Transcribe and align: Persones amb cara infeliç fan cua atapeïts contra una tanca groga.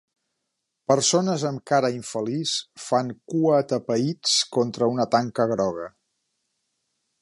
Persones 0.91 1.45
amb 1.49 1.61
cara 1.73 1.91
infeliç 1.97 2.55
fan 2.87 3.13
cua 3.35 3.61
atapeïts 3.67 4.35
contra 4.59 4.93
una 4.97 5.11
tanca 5.17 5.51
groga. 5.57 5.91